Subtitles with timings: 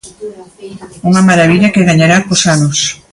[1.09, 2.79] Unha marabilla que gañará cos anos.